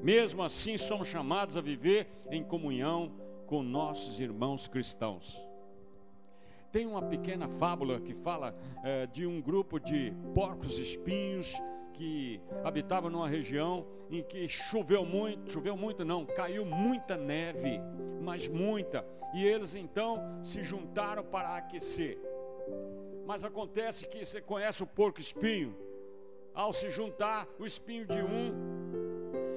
Mesmo 0.03 0.43
assim, 0.43 0.77
somos 0.77 1.07
chamados 1.07 1.57
a 1.57 1.61
viver 1.61 2.07
em 2.29 2.43
comunhão 2.43 3.11
com 3.47 3.63
nossos 3.63 4.19
irmãos 4.19 4.67
cristãos. 4.67 5.41
Tem 6.71 6.85
uma 6.85 7.03
pequena 7.03 7.47
fábula 7.47 8.01
que 8.01 8.13
fala 8.13 8.55
é, 8.83 9.05
de 9.07 9.25
um 9.25 9.41
grupo 9.41 9.79
de 9.79 10.13
porcos 10.33 10.77
espinhos 10.79 11.53
que 11.93 12.41
habitavam 12.63 13.09
numa 13.09 13.27
região 13.27 13.85
em 14.09 14.23
que 14.23 14.47
choveu 14.47 15.05
muito, 15.05 15.51
choveu 15.51 15.77
muito 15.77 16.03
não, 16.03 16.25
caiu 16.25 16.65
muita 16.65 17.15
neve, 17.15 17.79
mas 18.21 18.47
muita, 18.47 19.05
e 19.33 19.45
eles 19.45 19.75
então 19.75 20.39
se 20.41 20.63
juntaram 20.63 21.23
para 21.23 21.55
aquecer. 21.55 22.19
Mas 23.25 23.43
acontece 23.43 24.07
que 24.07 24.25
você 24.25 24.41
conhece 24.41 24.83
o 24.83 24.87
porco 24.87 25.19
espinho, 25.19 25.75
ao 26.53 26.71
se 26.73 26.89
juntar, 26.89 27.47
o 27.59 27.65
espinho 27.65 28.05
de 28.05 28.21
um 28.21 28.83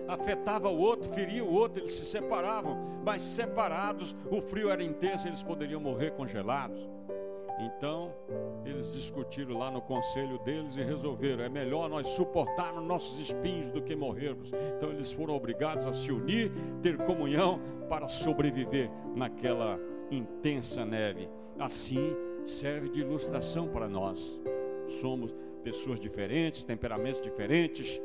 afetava 0.08 0.68
o 0.68 0.78
outro, 0.78 1.12
feria 1.12 1.44
o 1.44 1.52
outro, 1.52 1.80
eles 1.80 1.92
se 1.92 2.04
separavam, 2.04 2.76
mas 3.04 3.22
separados, 3.22 4.14
o 4.30 4.40
frio 4.40 4.70
era 4.70 4.82
intenso, 4.82 5.26
eles 5.26 5.42
poderiam 5.42 5.80
morrer 5.80 6.12
congelados. 6.12 6.78
Então, 7.58 8.12
eles 8.64 8.92
discutiram 8.92 9.56
lá 9.56 9.70
no 9.70 9.80
conselho 9.80 10.38
deles 10.40 10.76
e 10.76 10.82
resolveram: 10.82 11.42
é 11.42 11.48
melhor 11.48 11.88
nós 11.88 12.06
suportarmos 12.08 12.84
nossos 12.84 13.18
espinhos 13.18 13.70
do 13.70 13.80
que 13.80 13.96
morrermos. 13.96 14.50
Então, 14.76 14.90
eles 14.90 15.10
foram 15.10 15.34
obrigados 15.34 15.86
a 15.86 15.94
se 15.94 16.12
unir, 16.12 16.52
ter 16.82 16.98
comunhão 16.98 17.58
para 17.88 18.08
sobreviver 18.08 18.90
naquela 19.14 19.80
intensa 20.10 20.84
neve. 20.84 21.30
Assim, 21.58 22.14
serve 22.44 22.90
de 22.90 23.00
ilustração 23.00 23.68
para 23.68 23.88
nós. 23.88 24.38
Somos 25.00 25.34
pessoas 25.66 25.98
diferentes, 25.98 26.62
temperamentos 26.62 27.20
diferentes, 27.20 28.00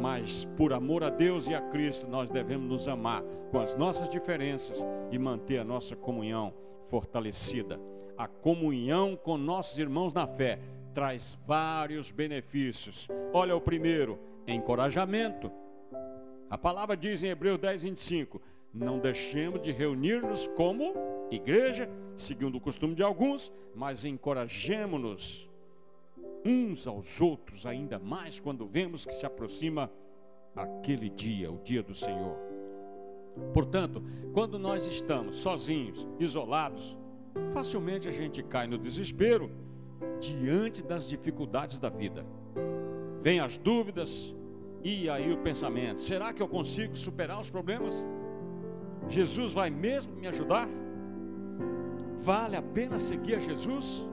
mas 0.00 0.44
por 0.56 0.72
amor 0.72 1.04
a 1.04 1.10
Deus 1.10 1.46
e 1.46 1.54
a 1.54 1.60
Cristo, 1.60 2.08
nós 2.08 2.28
devemos 2.28 2.68
nos 2.68 2.88
amar 2.88 3.22
com 3.52 3.60
as 3.60 3.76
nossas 3.76 4.08
diferenças 4.08 4.84
e 5.12 5.18
manter 5.18 5.58
a 5.58 5.64
nossa 5.64 5.94
comunhão 5.94 6.52
fortalecida. 6.88 7.78
A 8.18 8.26
comunhão 8.26 9.14
com 9.14 9.38
nossos 9.38 9.78
irmãos 9.78 10.12
na 10.12 10.26
fé 10.26 10.58
traz 10.92 11.38
vários 11.46 12.10
benefícios. 12.10 13.06
Olha 13.32 13.54
o 13.54 13.60
primeiro, 13.60 14.18
encorajamento. 14.44 15.52
A 16.50 16.58
palavra 16.58 16.96
diz 16.96 17.22
em 17.22 17.28
Hebreus 17.28 17.60
10, 17.60 17.84
25: 17.84 18.42
Não 18.72 18.98
deixemos 18.98 19.62
de 19.62 19.70
reunir-nos 19.70 20.48
como 20.48 20.92
igreja, 21.30 21.88
segundo 22.16 22.56
o 22.58 22.60
costume 22.60 22.92
de 22.92 23.04
alguns, 23.04 23.52
mas 23.72 24.04
encorajemos-nos 24.04 25.53
uns 26.44 26.86
aos 26.86 27.20
outros, 27.20 27.66
ainda 27.66 27.98
mais 27.98 28.38
quando 28.38 28.66
vemos 28.66 29.04
que 29.04 29.14
se 29.14 29.24
aproxima 29.24 29.90
aquele 30.54 31.08
dia, 31.08 31.50
o 31.50 31.58
dia 31.58 31.82
do 31.82 31.94
Senhor. 31.94 32.36
Portanto, 33.52 34.02
quando 34.32 34.58
nós 34.58 34.86
estamos 34.86 35.38
sozinhos, 35.38 36.06
isolados, 36.20 36.96
facilmente 37.52 38.08
a 38.08 38.12
gente 38.12 38.42
cai 38.42 38.66
no 38.66 38.78
desespero 38.78 39.50
diante 40.20 40.82
das 40.82 41.08
dificuldades 41.08 41.78
da 41.78 41.88
vida. 41.88 42.24
Vem 43.20 43.40
as 43.40 43.56
dúvidas 43.56 44.34
e 44.82 45.08
aí 45.08 45.32
o 45.32 45.38
pensamento: 45.38 46.02
será 46.02 46.32
que 46.32 46.42
eu 46.42 46.48
consigo 46.48 46.94
superar 46.94 47.40
os 47.40 47.50
problemas? 47.50 48.06
Jesus 49.08 49.52
vai 49.52 49.70
mesmo 49.70 50.14
me 50.14 50.26
ajudar? 50.28 50.68
Vale 52.18 52.56
a 52.56 52.62
pena 52.62 52.98
seguir 52.98 53.34
a 53.34 53.38
Jesus? 53.38 54.06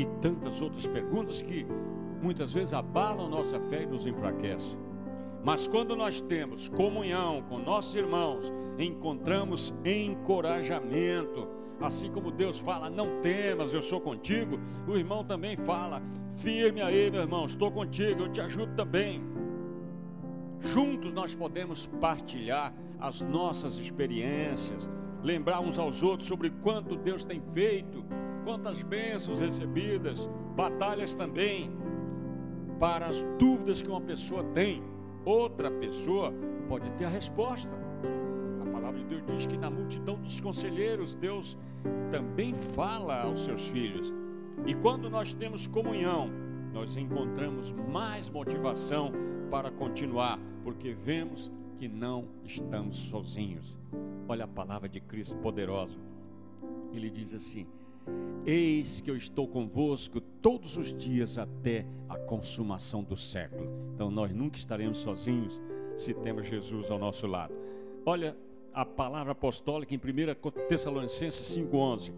E 0.00 0.06
tantas 0.22 0.62
outras 0.62 0.86
perguntas 0.86 1.42
que 1.42 1.66
muitas 2.22 2.52
vezes 2.54 2.72
abalam 2.72 3.28
nossa 3.28 3.60
fé 3.60 3.82
e 3.82 3.86
nos 3.86 4.06
enfraquecem. 4.06 4.78
Mas 5.44 5.68
quando 5.68 5.94
nós 5.94 6.20
temos 6.22 6.68
comunhão 6.68 7.42
com 7.42 7.58
nossos 7.58 7.94
irmãos, 7.94 8.50
encontramos 8.78 9.74
encorajamento. 9.84 11.46
Assim 11.80 12.10
como 12.10 12.30
Deus 12.30 12.58
fala, 12.58 12.90
não 12.90 13.20
temas, 13.20 13.72
eu 13.72 13.80
sou 13.80 14.00
contigo, 14.00 14.58
o 14.86 14.96
irmão 14.96 15.24
também 15.24 15.56
fala, 15.56 16.02
firme 16.42 16.82
aí, 16.82 17.10
meu 17.10 17.22
irmão, 17.22 17.46
estou 17.46 17.70
contigo, 17.70 18.22
eu 18.22 18.28
te 18.32 18.40
ajudo 18.40 18.74
também. 18.74 19.22
Juntos 20.60 21.12
nós 21.12 21.34
podemos 21.34 21.86
partilhar 22.00 22.74
as 22.98 23.22
nossas 23.22 23.78
experiências, 23.78 24.90
lembrar 25.22 25.60
uns 25.60 25.78
aos 25.78 26.02
outros 26.02 26.28
sobre 26.28 26.50
quanto 26.50 26.96
Deus 26.96 27.24
tem 27.24 27.40
feito 27.52 28.04
quantas 28.44 28.82
bênçãos 28.82 29.40
recebidas, 29.40 30.28
batalhas 30.56 31.14
também, 31.14 31.70
para 32.78 33.06
as 33.06 33.22
dúvidas 33.38 33.82
que 33.82 33.88
uma 33.88 34.00
pessoa 34.00 34.42
tem, 34.42 34.82
outra 35.24 35.70
pessoa 35.70 36.32
pode 36.68 36.90
ter 36.92 37.04
a 37.04 37.08
resposta. 37.08 37.70
A 38.66 38.70
palavra 38.70 38.98
de 39.00 39.06
Deus 39.06 39.22
diz 39.26 39.46
que 39.46 39.56
na 39.56 39.70
multidão 39.70 40.18
dos 40.20 40.40
conselheiros, 40.40 41.14
Deus 41.14 41.58
também 42.10 42.54
fala 42.54 43.22
aos 43.22 43.40
seus 43.44 43.68
filhos. 43.68 44.12
E 44.66 44.74
quando 44.74 45.10
nós 45.10 45.32
temos 45.32 45.66
comunhão, 45.66 46.30
nós 46.72 46.96
encontramos 46.96 47.72
mais 47.72 48.30
motivação 48.30 49.12
para 49.50 49.70
continuar, 49.70 50.38
porque 50.62 50.92
vemos 50.92 51.50
que 51.76 51.88
não 51.88 52.28
estamos 52.44 52.96
sozinhos. 52.96 53.78
Olha 54.28 54.44
a 54.44 54.48
palavra 54.48 54.88
de 54.88 55.00
Cristo 55.00 55.36
poderosa. 55.38 55.98
Ele 56.92 57.10
diz 57.10 57.32
assim: 57.32 57.66
Eis 58.46 59.00
que 59.00 59.10
eu 59.10 59.16
estou 59.16 59.46
convosco 59.46 60.20
todos 60.20 60.76
os 60.76 60.96
dias 60.96 61.38
até 61.38 61.86
a 62.08 62.16
consumação 62.16 63.02
do 63.02 63.16
século. 63.16 63.70
Então 63.94 64.10
nós 64.10 64.32
nunca 64.32 64.58
estaremos 64.58 64.98
sozinhos 64.98 65.60
se 65.96 66.14
temos 66.14 66.48
Jesus 66.48 66.90
ao 66.90 66.98
nosso 66.98 67.26
lado. 67.26 67.54
Olha 68.04 68.36
a 68.72 68.84
palavra 68.84 69.32
apostólica 69.32 69.94
em 69.94 69.98
1 69.98 70.68
Tessalonicenses 70.68 71.56
5,11. 71.56 72.12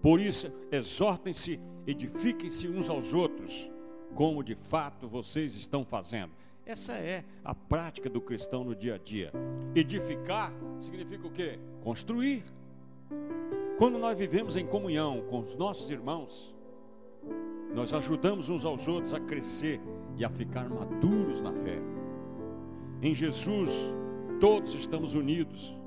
Por 0.00 0.20
isso, 0.20 0.52
exortem-se, 0.70 1.58
edifiquem-se 1.86 2.68
uns 2.68 2.88
aos 2.88 3.12
outros, 3.12 3.68
como 4.14 4.44
de 4.44 4.54
fato 4.54 5.08
vocês 5.08 5.56
estão 5.56 5.84
fazendo. 5.84 6.32
Essa 6.64 6.94
é 6.94 7.24
a 7.44 7.54
prática 7.54 8.08
do 8.08 8.20
cristão 8.20 8.64
no 8.64 8.74
dia 8.74 8.94
a 8.94 8.98
dia. 8.98 9.32
Edificar 9.74 10.52
significa 10.80 11.26
o 11.26 11.30
quê? 11.30 11.58
Construir. 11.82 12.44
Quando 13.78 13.98
nós 13.98 14.18
vivemos 14.18 14.56
em 14.56 14.66
comunhão 14.66 15.22
com 15.28 15.40
os 15.40 15.54
nossos 15.54 15.90
irmãos, 15.90 16.54
nós 17.74 17.92
ajudamos 17.92 18.48
uns 18.48 18.64
aos 18.64 18.88
outros 18.88 19.12
a 19.12 19.20
crescer 19.20 19.78
e 20.16 20.24
a 20.24 20.30
ficar 20.30 20.66
maduros 20.70 21.42
na 21.42 21.52
fé. 21.52 21.78
Em 23.02 23.14
Jesus, 23.14 23.70
todos 24.40 24.74
estamos 24.74 25.12
unidos 25.12 25.78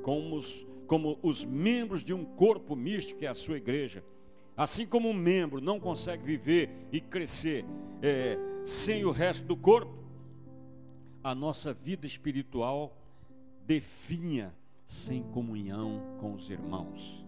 como 0.00 0.36
os, 0.36 0.66
como 0.86 1.18
os 1.22 1.44
membros 1.44 2.02
de 2.02 2.14
um 2.14 2.24
corpo 2.24 2.74
místico 2.74 3.20
que 3.20 3.26
é 3.26 3.28
a 3.28 3.34
sua 3.34 3.58
igreja. 3.58 4.02
Assim 4.56 4.86
como 4.86 5.10
um 5.10 5.14
membro 5.14 5.60
não 5.60 5.78
consegue 5.78 6.24
viver 6.24 6.70
e 6.90 6.98
crescer 6.98 7.66
é, 8.00 8.38
sem 8.64 9.04
o 9.04 9.10
resto 9.10 9.46
do 9.46 9.56
corpo, 9.56 9.92
a 11.22 11.34
nossa 11.34 11.74
vida 11.74 12.06
espiritual 12.06 12.96
definha 13.66 14.54
sem 14.86 15.22
comunhão 15.22 16.00
com 16.20 16.34
os 16.34 16.50
irmãos. 16.50 17.24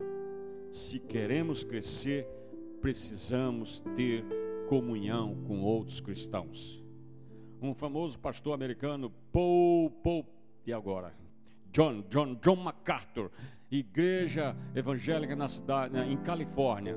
Se 0.72 0.98
queremos 0.98 1.64
crescer, 1.64 2.26
precisamos 2.80 3.80
ter 3.94 4.24
comunhão 4.68 5.34
com 5.46 5.62
outros 5.62 6.00
cristãos. 6.00 6.84
Um 7.60 7.74
famoso 7.74 8.18
pastor 8.18 8.54
americano, 8.54 9.10
Paul, 9.32 9.90
Paul, 9.90 10.26
e 10.66 10.72
agora? 10.72 11.14
John, 11.72 12.04
John, 12.10 12.34
John 12.42 12.56
MacArthur, 12.56 13.30
igreja 13.70 14.56
evangélica 14.74 15.34
na 15.34 15.48
cidade, 15.48 15.98
em 15.98 16.16
Califórnia. 16.18 16.96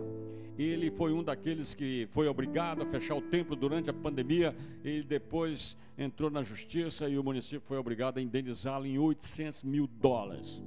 Ele 0.64 0.92
foi 0.92 1.14
um 1.14 1.24
daqueles 1.24 1.74
que 1.74 2.08
foi 2.12 2.28
obrigado 2.28 2.82
a 2.82 2.86
fechar 2.86 3.16
o 3.16 3.22
templo 3.22 3.56
durante 3.56 3.90
a 3.90 3.94
pandemia. 3.94 4.56
Ele 4.84 5.04
depois 5.04 5.78
entrou 5.98 6.30
na 6.30 6.44
justiça 6.44 7.08
e 7.08 7.18
o 7.18 7.24
município 7.24 7.62
foi 7.62 7.78
obrigado 7.78 8.18
a 8.18 8.22
indenizá-lo 8.22 8.86
em 8.86 8.98
800 8.98 9.64
mil 9.64 9.88
dólares. 9.88 10.62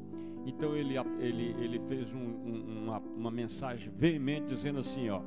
Então 0.46 0.74
ele, 0.74 0.94
ele, 1.20 1.54
ele 1.58 1.78
fez 1.88 2.12
um, 2.12 2.84
uma, 2.84 2.98
uma 2.98 3.30
mensagem 3.30 3.92
veemente 3.94 4.46
dizendo 4.46 4.80
assim: 4.80 5.10
ó, 5.10 5.20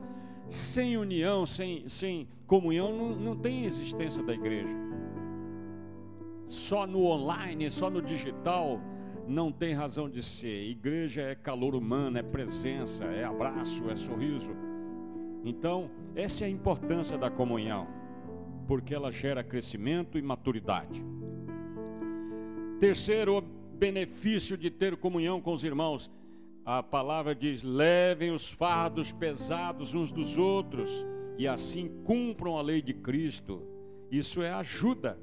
sem 0.50 0.98
união, 0.98 1.45
sem, 1.45 1.88
sem 1.88 2.27
comunhão, 2.48 2.95
não, 2.95 3.15
não 3.15 3.36
tem 3.36 3.65
existência 3.65 4.24
da 4.24 4.34
igreja. 4.34 4.75
Só 6.48 6.86
no 6.86 7.05
online, 7.05 7.72
só 7.72 7.89
no 7.89 8.01
digital, 8.01 8.79
não 9.27 9.51
tem 9.51 9.74
razão 9.74 10.10
de 10.10 10.22
ser. 10.22 10.70
Igreja 10.70 11.22
é 11.22 11.36
calor 11.36 11.75
humano, 11.75 12.17
é 12.17 12.24
presença, 12.24 13.05
é 13.05 13.24
abraço, 13.24 13.89
é 13.89 13.96
sorriso. 13.96 14.51
Então, 15.44 15.89
essa 16.15 16.44
é 16.44 16.48
a 16.48 16.50
importância 16.50 17.17
da 17.17 17.29
comunhão, 17.29 17.88
porque 18.67 18.94
ela 18.94 19.12
gera 19.12 19.44
crescimento 19.44 20.17
e 20.17 20.22
maturidade. 20.22 21.03
Terceiro 22.79 23.41
benefício 23.41 24.58
de 24.58 24.70
ter 24.70 24.96
comunhão 24.98 25.41
com 25.41 25.53
os 25.53 25.63
irmãos, 25.63 26.12
a 26.65 26.82
palavra 26.82 27.36
diz: 27.36 27.63
levem 27.63 28.32
os 28.32 28.51
fardos 28.51 29.12
pesados 29.12 29.94
uns 29.94 30.12
dos 30.12 30.38
outros 30.38 31.05
e 31.38 31.48
assim 31.48 31.89
cumpram 32.03 32.58
a 32.58 32.62
lei 32.62 32.82
de 32.82 32.94
Cristo. 32.94 33.62
Isso 34.12 34.41
é 34.41 34.51
ajuda. 34.51 35.20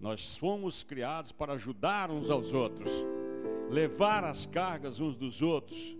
Nós 0.00 0.36
fomos 0.36 0.82
criados 0.82 1.32
para 1.32 1.54
ajudar 1.54 2.10
uns 2.10 2.28
aos 2.28 2.52
outros 2.52 2.92
levar 3.74 4.22
as 4.22 4.46
cargas 4.46 5.00
uns 5.00 5.16
dos 5.16 5.42
outros. 5.42 5.96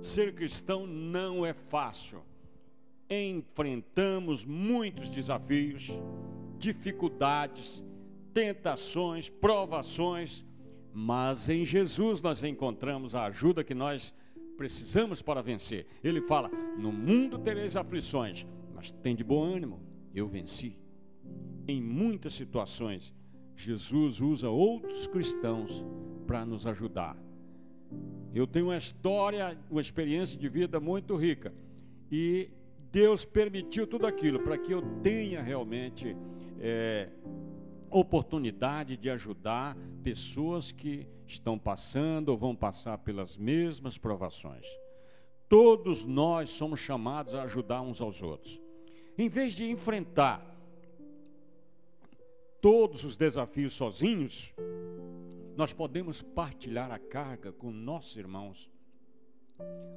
Ser 0.00 0.34
cristão 0.34 0.86
não 0.86 1.44
é 1.44 1.52
fácil. 1.52 2.22
Enfrentamos 3.10 4.46
muitos 4.46 5.10
desafios, 5.10 5.90
dificuldades, 6.58 7.84
tentações, 8.32 9.28
provações, 9.28 10.42
mas 10.90 11.50
em 11.50 11.66
Jesus 11.66 12.22
nós 12.22 12.42
encontramos 12.42 13.14
a 13.14 13.26
ajuda 13.26 13.62
que 13.62 13.74
nós 13.74 14.14
precisamos 14.56 15.20
para 15.20 15.42
vencer. 15.42 15.86
Ele 16.02 16.22
fala: 16.22 16.50
No 16.78 16.90
mundo 16.90 17.38
tereis 17.38 17.76
aflições, 17.76 18.46
mas 18.74 18.90
tem 18.90 19.14
de 19.14 19.22
bom 19.22 19.44
ânimo, 19.44 19.82
eu 20.14 20.26
venci. 20.26 20.78
Em 21.68 21.80
muitas 21.82 22.32
situações, 22.32 23.14
Jesus 23.54 24.18
usa 24.18 24.48
outros 24.48 25.06
cristãos 25.06 25.84
para 26.22 26.44
nos 26.44 26.66
ajudar. 26.66 27.16
Eu 28.34 28.46
tenho 28.46 28.66
uma 28.66 28.76
história, 28.76 29.58
uma 29.70 29.80
experiência 29.80 30.38
de 30.38 30.48
vida 30.48 30.80
muito 30.80 31.16
rica. 31.16 31.52
E 32.10 32.50
Deus 32.90 33.24
permitiu 33.24 33.86
tudo 33.86 34.06
aquilo 34.06 34.40
para 34.40 34.56
que 34.56 34.72
eu 34.72 34.82
tenha 35.02 35.42
realmente 35.42 36.16
é, 36.58 37.10
oportunidade 37.90 38.96
de 38.96 39.10
ajudar 39.10 39.76
pessoas 40.02 40.72
que 40.72 41.06
estão 41.26 41.58
passando 41.58 42.30
ou 42.30 42.36
vão 42.36 42.54
passar 42.54 42.98
pelas 42.98 43.36
mesmas 43.36 43.98
provações. 43.98 44.66
Todos 45.48 46.04
nós 46.06 46.50
somos 46.50 46.80
chamados 46.80 47.34
a 47.34 47.42
ajudar 47.42 47.82
uns 47.82 48.00
aos 48.00 48.22
outros. 48.22 48.60
Em 49.18 49.28
vez 49.28 49.52
de 49.54 49.70
enfrentar 49.70 50.48
todos 52.60 53.04
os 53.04 53.16
desafios 53.16 53.74
sozinhos, 53.74 54.54
nós 55.56 55.72
podemos 55.72 56.22
partilhar 56.22 56.90
a 56.90 56.98
carga 56.98 57.52
com 57.52 57.70
nossos 57.70 58.16
irmãos, 58.16 58.70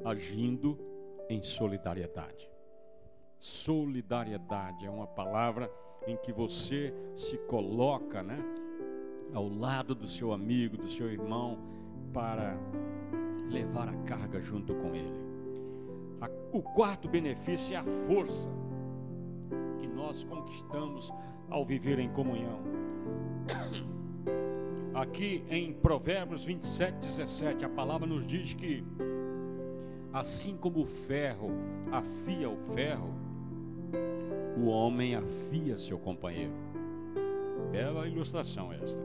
agindo 0.03 0.77
em 1.29 1.41
solidariedade. 1.41 2.49
Solidariedade 3.39 4.85
é 4.85 4.89
uma 4.89 5.07
palavra 5.07 5.71
em 6.07 6.17
que 6.17 6.31
você 6.31 6.93
se 7.15 7.37
coloca, 7.39 8.21
né, 8.21 8.37
ao 9.33 9.47
lado 9.47 9.95
do 9.95 10.07
seu 10.07 10.31
amigo, 10.31 10.77
do 10.77 10.87
seu 10.87 11.09
irmão, 11.11 11.57
para 12.13 12.57
levar 13.49 13.87
a 13.87 13.95
carga 14.03 14.41
junto 14.41 14.73
com 14.75 14.95
ele. 14.95 15.25
o 16.51 16.61
quarto 16.61 17.09
benefício 17.09 17.75
é 17.75 17.77
a 17.77 17.83
força 17.83 18.49
que 19.77 19.87
nós 19.87 20.23
conquistamos 20.23 21.11
ao 21.49 21.65
viver 21.65 21.99
em 21.99 22.09
comunhão. 22.09 22.84
Aqui 24.95 25.43
em 25.49 25.73
Provérbios 25.73 26.45
27, 26.45 26.99
17, 26.99 27.65
a 27.65 27.69
palavra 27.69 28.07
nos 28.07 28.25
diz 28.25 28.53
que 28.53 28.81
assim 30.13 30.55
como 30.55 30.79
o 30.79 30.85
ferro 30.85 31.51
afia 31.91 32.49
o 32.49 32.55
ferro, 32.73 33.13
o 34.57 34.67
homem 34.67 35.13
afia 35.13 35.77
seu 35.77 35.99
companheiro. 35.99 36.53
Bela 37.73 38.07
ilustração 38.07 38.71
esta. 38.71 39.01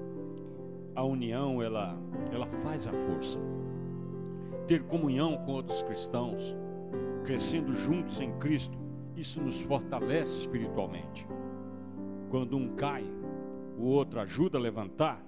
A 0.94 1.03
união, 1.03 1.61
ela, 1.61 1.98
ela 2.33 2.46
faz 2.46 2.87
a 2.87 2.92
força. 2.92 3.40
Ter 4.68 4.85
comunhão 4.85 5.38
com 5.38 5.50
outros 5.50 5.83
cristãos, 5.83 6.55
crescendo 7.24 7.72
juntos 7.72 8.20
em 8.20 8.31
Cristo, 8.38 8.79
isso 9.16 9.42
nos 9.42 9.61
fortalece 9.61 10.38
espiritualmente. 10.38 11.26
Quando 12.31 12.57
um 12.57 12.76
cai, 12.76 13.05
o 13.76 13.87
outro 13.87 14.20
ajuda 14.20 14.57
a 14.57 14.61
levantar, 14.61 15.20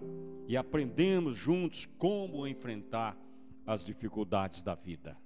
e 0.53 0.57
aprendemos 0.59 1.35
juntos 1.35 1.87
como 1.97 2.47
enfrentar 2.47 3.17
as 3.67 3.87
dificuldades 3.87 4.61
da 4.61 4.75
vida. 4.75 5.17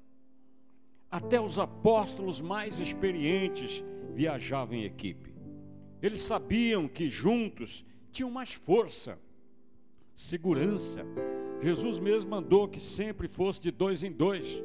Até 1.10 1.40
os 1.40 1.58
apóstolos 1.58 2.40
mais 2.40 2.78
experientes 2.78 3.82
viajavam 4.14 4.76
em 4.76 4.84
equipe. 4.84 5.34
Eles 6.00 6.20
sabiam 6.20 6.86
que 6.86 7.08
juntos 7.08 7.84
tinham 8.12 8.30
mais 8.30 8.52
força, 8.52 9.18
segurança. 10.14 11.04
Jesus 11.60 11.98
mesmo 11.98 12.30
mandou 12.30 12.68
que 12.68 12.78
sempre 12.78 13.26
fosse 13.26 13.60
de 13.60 13.72
dois 13.72 14.04
em 14.04 14.12
dois. 14.12 14.62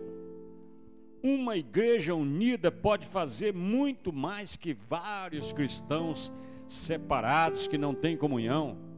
Uma 1.24 1.58
igreja 1.58 2.14
unida 2.14 2.72
pode 2.72 3.08
fazer 3.08 3.52
muito 3.52 4.14
mais 4.14 4.56
que 4.56 4.76
vários 4.76 5.52
cristãos 5.54 6.32
separados 6.68 7.68
que 7.68 7.80
não 7.80 7.96
têm 7.96 8.16
comunhão 8.16 8.91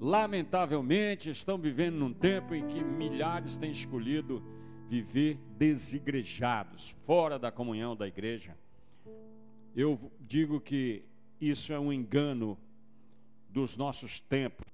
lamentavelmente, 0.00 1.30
estão 1.30 1.58
vivendo 1.58 1.96
num 1.96 2.12
tempo 2.12 2.54
em 2.54 2.66
que 2.66 2.82
milhares 2.82 3.56
têm 3.56 3.70
escolhido 3.70 4.42
viver 4.88 5.38
desigrejados, 5.56 6.90
fora 7.04 7.38
da 7.38 7.50
comunhão 7.50 7.96
da 7.96 8.06
igreja. 8.06 8.56
Eu 9.74 10.10
digo 10.20 10.60
que 10.60 11.04
isso 11.40 11.72
é 11.72 11.78
um 11.78 11.92
engano 11.92 12.58
dos 13.48 13.76
nossos 13.76 14.20
tempos, 14.20 14.66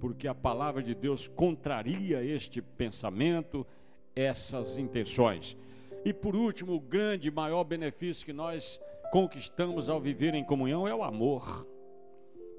porque 0.00 0.28
a 0.28 0.34
palavra 0.34 0.82
de 0.82 0.94
Deus 0.94 1.26
contraria 1.26 2.22
este 2.22 2.60
pensamento, 2.60 3.66
essas 4.14 4.78
intenções. 4.78 5.56
E 6.04 6.12
por 6.12 6.36
último, 6.36 6.74
o 6.74 6.80
grande, 6.80 7.30
maior 7.30 7.64
benefício 7.64 8.26
que 8.26 8.32
nós 8.32 8.78
conquistamos 9.10 9.88
ao 9.88 10.00
viver 10.00 10.34
em 10.34 10.44
comunhão 10.44 10.86
é 10.86 10.94
o 10.94 11.02
amor. 11.02 11.66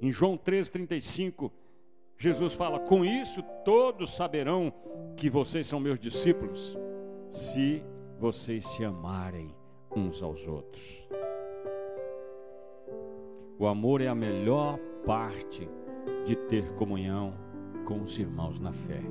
Em 0.01 0.11
João 0.11 0.37
13:35 0.37 1.51
Jesus 2.17 2.53
fala: 2.53 2.79
Com 2.79 3.03
isso 3.03 3.43
todos 3.63 4.15
saberão 4.15 4.73
que 5.15 5.29
vocês 5.29 5.67
são 5.67 5.79
meus 5.79 5.99
discípulos, 5.99 6.77
se 7.29 7.83
vocês 8.19 8.65
se 8.65 8.83
amarem 8.83 9.53
uns 9.95 10.21
aos 10.21 10.47
outros. 10.47 11.07
O 13.57 13.67
amor 13.67 14.01
é 14.01 14.07
a 14.07 14.15
melhor 14.15 14.77
parte 15.05 15.69
de 16.25 16.35
ter 16.35 16.73
comunhão 16.73 17.33
com 17.85 18.01
os 18.01 18.17
irmãos 18.17 18.59
na 18.59 18.73
fé. 18.73 19.01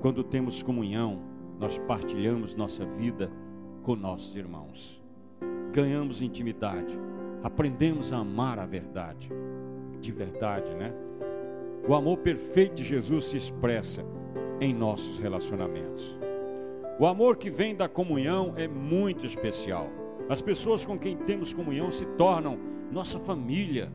Quando 0.00 0.22
temos 0.22 0.62
comunhão, 0.62 1.20
nós 1.58 1.78
partilhamos 1.78 2.54
nossa 2.54 2.84
vida 2.84 3.30
com 3.82 3.96
nossos 3.96 4.36
irmãos. 4.36 5.02
Ganhamos 5.72 6.22
intimidade, 6.22 6.96
aprendemos 7.42 8.12
a 8.12 8.18
amar 8.18 8.58
a 8.58 8.66
verdade. 8.66 9.30
De 10.00 10.12
verdade, 10.12 10.74
né? 10.74 10.92
O 11.86 11.94
amor 11.94 12.18
perfeito 12.18 12.76
de 12.76 12.84
Jesus 12.84 13.26
se 13.26 13.36
expressa 13.36 14.04
em 14.60 14.72
nossos 14.72 15.18
relacionamentos. 15.18 16.16
O 16.98 17.06
amor 17.06 17.36
que 17.36 17.50
vem 17.50 17.74
da 17.74 17.88
comunhão 17.88 18.54
é 18.56 18.68
muito 18.68 19.26
especial. 19.26 19.88
As 20.28 20.40
pessoas 20.40 20.86
com 20.86 20.96
quem 20.96 21.16
temos 21.16 21.52
comunhão 21.52 21.90
se 21.90 22.06
tornam 22.06 22.56
nossa 22.92 23.18
família, 23.18 23.90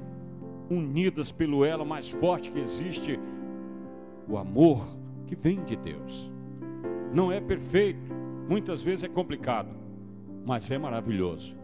unidas 0.70 1.32
pelo 1.32 1.64
elo 1.64 1.86
mais 1.86 2.10
forte 2.10 2.52
que 2.52 2.60
existe, 2.60 3.18
o 4.28 4.38
amor 4.38 4.86
que 5.26 5.36
vem 5.36 5.64
de 5.64 5.78
Deus. 5.78 6.30
Não 7.14 7.32
é 7.32 7.40
perfeito, 7.40 8.14
muitas 8.50 8.82
vezes 8.82 9.06
é 9.06 9.08
complicado, 9.08 9.70
mas 10.46 10.70
é 10.70 10.78
maravilhoso. 10.78 11.56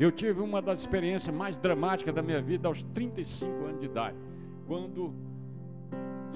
Eu 0.00 0.10
tive 0.10 0.40
uma 0.40 0.60
das 0.60 0.80
experiências 0.80 1.34
mais 1.34 1.56
dramáticas 1.56 2.12
da 2.12 2.22
minha 2.22 2.42
vida 2.42 2.66
aos 2.66 2.82
35 2.82 3.64
anos 3.64 3.80
de 3.80 3.86
idade, 3.86 4.16
quando 4.66 5.14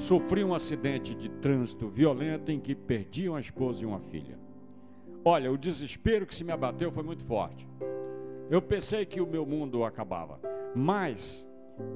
sofri 0.00 0.42
um 0.42 0.54
acidente 0.54 1.14
de 1.14 1.28
trânsito 1.28 1.88
violento 1.88 2.50
em 2.50 2.58
que 2.58 2.74
perdi 2.74 3.28
uma 3.28 3.38
esposa 3.38 3.82
e 3.82 3.86
uma 3.86 4.00
filha. 4.00 4.38
Olha, 5.24 5.52
o 5.52 5.58
desespero 5.58 6.26
que 6.26 6.34
se 6.34 6.42
me 6.42 6.52
abateu 6.52 6.90
foi 6.90 7.02
muito 7.02 7.22
forte. 7.22 7.68
Eu 8.50 8.62
pensei 8.62 9.04
que 9.04 9.20
o 9.20 9.26
meu 9.26 9.44
mundo 9.44 9.84
acabava, 9.84 10.40
mas 10.74 11.46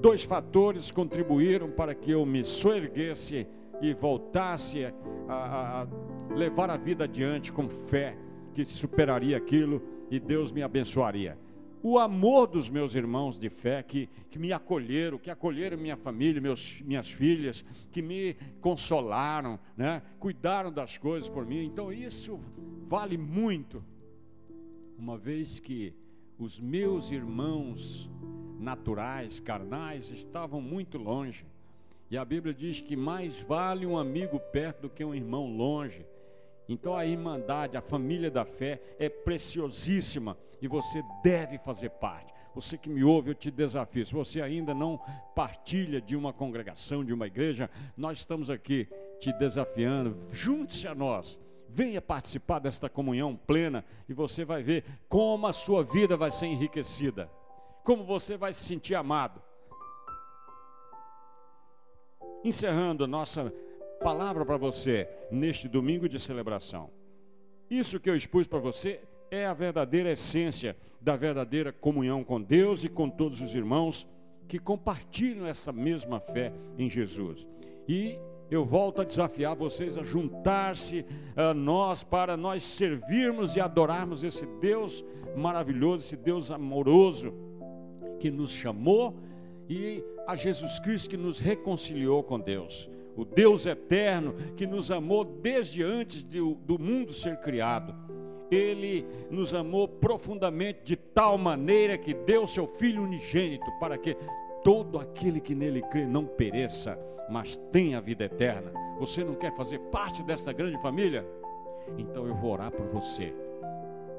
dois 0.01 0.23
fatores 0.23 0.91
contribuíram 0.91 1.71
para 1.71 1.95
que 1.95 2.11
eu 2.11 2.25
me 2.27 2.45
soerguesse 2.45 3.47
e 3.81 3.95
voltasse 3.95 4.85
a, 4.85 4.93
a, 5.29 5.87
levar 6.35 6.71
a 6.71 6.77
vida 6.77 7.05
adiante 7.05 7.53
com 7.53 7.69
fé, 7.69 8.17
que 8.53 8.65
superaria 8.67 9.37
aquilo 9.37 9.83
e 10.11 10.21
Deus 10.21 10.53
me 10.53 10.63
abençoaria. 10.63 11.39
O 11.87 11.99
amor 11.99 12.47
dos 12.47 12.71
meus 12.71 12.95
irmãos 12.95 13.39
de 13.39 13.51
fé 13.51 13.83
que, 13.83 14.09
que 14.31 14.39
me 14.39 14.55
acolheram, 14.55 15.19
que 15.19 15.31
acolheram 15.31 15.77
minha 15.77 15.99
família, 15.99 16.41
meus, 16.41 16.81
minhas 16.81 17.11
filhas, 17.11 17.63
que 17.93 18.01
me 18.01 18.39
consolaram, 18.63 19.61
né? 19.77 20.01
cuidaram 20.19 20.73
das 20.73 20.97
coisas 20.97 21.29
por 21.29 21.45
mim. 21.45 21.63
Então 21.63 21.93
isso 21.93 22.41
vale 22.89 23.19
muito. 23.19 23.85
Uma 24.99 25.19
vez 25.19 25.61
que 25.61 25.93
os 26.39 26.59
meus 26.59 27.11
irmãos 27.11 28.11
naturais, 28.59 29.39
carnais, 29.39 30.09
estavam 30.09 30.63
muito 30.63 30.97
longe. 30.97 31.45
E 32.11 32.17
a 32.17 32.25
Bíblia 32.25 32.55
diz 32.55 32.81
que 32.81 32.97
mais 32.97 33.39
vale 33.43 33.85
um 33.85 33.99
amigo 33.99 34.41
perto 34.41 34.81
do 34.81 34.89
que 34.89 35.05
um 35.05 35.15
irmão 35.15 35.55
longe. 35.55 36.07
Então 36.67 36.97
a 36.97 37.05
irmandade, 37.05 37.77
a 37.77 37.83
família 37.83 38.31
da 38.31 38.47
fé 38.47 38.81
é 38.99 39.11
preciosíssima 39.11 40.35
e 40.61 40.69
você 40.69 41.03
deve 41.23 41.59
fazer 41.59 41.91
parte. 41.91 42.33
Você 42.55 42.79
que 42.79 42.89
me 42.89 43.03
ouve, 43.03 43.31
eu 43.31 43.35
te 43.35 43.51
desafio. 43.51 44.07
Se 44.07 44.13
você 44.13 44.41
ainda 44.41 44.73
não 44.73 45.01
partilha 45.35 46.01
de 46.01 46.15
uma 46.15 46.33
congregação, 46.33 47.05
de 47.05 47.13
uma 47.13 47.27
igreja, 47.27 47.69
nós 47.97 48.19
estamos 48.19 48.49
aqui 48.49 48.89
te 49.19 49.33
desafiando. 49.33 50.17
Junte-se 50.31 50.87
a 50.87 50.95
nós. 50.95 51.39
Venha 51.69 52.01
participar 52.01 52.61
desta 52.61 52.89
comunhão 52.89 53.35
plena 53.35 53.85
e 54.09 54.15
você 54.15 54.45
vai 54.45 54.63
ver 54.63 54.85
como 55.09 55.49
a 55.49 55.53
sua 55.53 55.83
vida 55.83 56.17
vai 56.17 56.31
ser 56.31 56.47
enriquecida. 56.47 57.29
Como 57.83 58.05
você 58.05 58.37
vai 58.37 58.53
se 58.53 58.65
sentir 58.65 58.95
amado. 58.95 59.43
Encerrando 62.45 63.03
a 63.03 63.09
nossa 63.09 63.53
palavra 64.01 64.45
para 64.45 64.57
você 64.57 65.09
neste 65.31 65.67
domingo 65.67 66.09
de 66.09 66.21
celebração. 66.21 66.91
Isso 67.69 67.99
que 67.99 68.09
eu 68.09 68.15
expus 68.15 68.47
para 68.47 68.61
você 68.61 69.01
é 69.31 69.47
a 69.47 69.53
verdadeira 69.53 70.11
essência 70.11 70.77
da 71.01 71.17
verdadeira 71.17 71.73
comunhão 71.73 72.25
com 72.25 72.41
Deus 72.41 72.85
e 72.85 72.89
com 72.89 73.09
todos 73.11 73.41
os 73.41 73.55
irmãos 73.55 74.07
que 74.49 74.59
compartilham 74.59 75.47
essa 75.47 75.73
mesma 75.73 76.21
fé 76.21 76.53
em 76.79 76.89
Jesus. 76.89 77.47
E 77.89 78.19
eu 78.51 78.65
volto 78.65 79.01
a 79.01 79.05
desafiar 79.05 79.55
vocês 79.55 79.97
a 79.97 80.03
juntar-se 80.03 81.05
a 81.35 81.53
nós 81.53 82.03
para 82.03 82.37
nós 82.37 82.63
servirmos 82.63 83.57
e 83.57 83.61
adorarmos 83.61 84.23
esse 84.23 84.47
Deus 84.61 85.05
maravilhoso, 85.37 86.05
esse 86.05 86.17
Deus 86.17 86.51
amoroso 86.51 87.35
que 88.21 88.31
nos 88.31 88.53
chamou 88.53 89.17
e 89.69 90.05
a 90.27 90.37
Jesus 90.37 90.79
Cristo 90.79 91.11
que 91.11 91.17
nos 91.17 91.39
reconciliou 91.39 92.23
com 92.23 92.39
Deus 92.39 92.89
o 93.17 93.25
Deus 93.25 93.67
eterno 93.67 94.35
que 94.57 94.67
nos 94.67 94.91
amou 94.91 95.25
desde 95.25 95.83
antes 95.83 96.23
de, 96.23 96.39
do 96.39 96.79
mundo 96.79 97.13
ser 97.13 97.39
criado. 97.39 97.95
Ele 98.55 99.07
nos 99.31 99.53
amou 99.53 99.89
profundamente 99.89 100.81
de 100.85 100.97
tal 100.97 101.37
maneira 101.37 101.99
que 101.99 102.15
deu 102.15 102.47
seu 102.47 102.67
Filho 102.67 103.03
unigênito 103.03 103.71
para 103.81 103.99
que 103.99 104.17
todo 104.63 104.99
aquele 104.99 105.41
que 105.41 105.55
nele 105.55 105.83
crê 105.83 106.07
não 106.07 106.25
pereça, 106.25 106.99
mas 107.29 107.57
tenha 107.73 108.01
vida 108.01 108.25
eterna. 108.25 108.73
Você 108.99 109.25
não 109.25 109.35
quer 109.35 109.55
fazer 109.55 109.79
parte 109.91 110.23
dessa 110.23 110.53
grande 110.53 110.81
família? 110.81 111.27
Então 111.99 112.27
eu 112.27 112.35
vou 112.35 112.53
orar 112.53 112.71
por 112.71 112.87
você. 112.87 113.35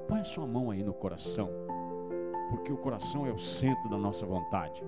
Põe 0.08 0.20
a 0.20 0.26
sua 0.26 0.46
mão 0.46 0.70
aí 0.70 0.84
no 0.84 0.94
coração, 0.94 1.50
porque 2.50 2.72
o 2.72 2.78
coração 2.78 3.26
é 3.26 3.32
o 3.32 3.38
centro 3.38 3.90
da 3.90 3.98
nossa 3.98 4.26
vontade 4.26 4.84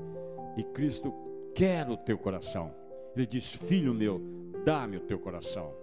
e 0.57 0.63
Cristo 0.63 1.13
quer 1.53 1.87
o 1.89 1.95
teu 1.95 2.17
coração. 2.17 2.73
Ele 3.15 3.25
diz: 3.25 3.53
Filho 3.53 3.93
meu, 3.93 4.21
dá-me 4.65 4.97
o 4.97 5.01
teu 5.01 5.19
coração. 5.19 5.73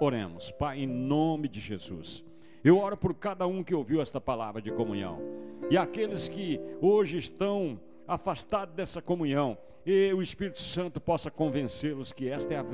Oremos, 0.00 0.50
Pai, 0.50 0.80
em 0.80 0.86
nome 0.86 1.48
de 1.48 1.60
Jesus. 1.60 2.24
Eu 2.68 2.76
oro 2.76 2.98
por 2.98 3.14
cada 3.14 3.46
um 3.46 3.64
que 3.64 3.74
ouviu 3.74 4.02
esta 4.02 4.20
palavra 4.20 4.60
de 4.60 4.70
comunhão. 4.70 5.22
E 5.70 5.78
aqueles 5.78 6.28
que 6.28 6.60
hoje 6.82 7.16
estão 7.16 7.80
afastados 8.06 8.74
dessa 8.74 9.00
comunhão, 9.00 9.56
e 9.86 10.12
o 10.12 10.20
Espírito 10.20 10.60
Santo 10.60 11.00
possa 11.00 11.30
convencê-los 11.30 12.12
que 12.12 12.28
esta 12.28 12.52
é 12.52 12.58
a, 12.58 12.64